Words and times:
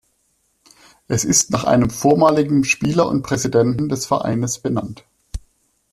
Es 1.07 1.23
ist 1.23 1.51
nach 1.51 1.63
einem 1.63 1.91
vormaligen 1.91 2.63
Spieler 2.63 3.07
und 3.07 3.21
Präsidenten 3.21 3.87
des 3.87 4.07
Vereines 4.07 4.57
benannt. 4.57 5.05